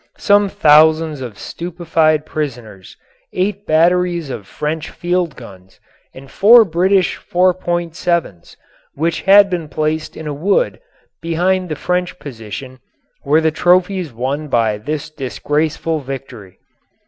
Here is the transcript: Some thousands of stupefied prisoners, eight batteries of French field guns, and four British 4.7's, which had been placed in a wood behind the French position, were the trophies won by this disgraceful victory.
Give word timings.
Some 0.17 0.49
thousands 0.49 1.21
of 1.21 1.37
stupefied 1.37 2.25
prisoners, 2.25 2.97
eight 3.33 3.67
batteries 3.67 4.31
of 4.31 4.47
French 4.47 4.89
field 4.89 5.35
guns, 5.35 5.79
and 6.11 6.31
four 6.31 6.65
British 6.65 7.19
4.7's, 7.19 8.57
which 8.95 9.21
had 9.21 9.47
been 9.47 9.69
placed 9.69 10.17
in 10.17 10.25
a 10.25 10.33
wood 10.33 10.79
behind 11.21 11.69
the 11.69 11.75
French 11.75 12.17
position, 12.17 12.79
were 13.23 13.41
the 13.41 13.51
trophies 13.51 14.11
won 14.11 14.47
by 14.47 14.79
this 14.79 15.11
disgraceful 15.11 15.99
victory. 15.99 16.57